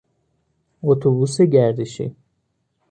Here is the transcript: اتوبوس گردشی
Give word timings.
اتوبوس 0.83 1.41
گردشی 1.41 2.15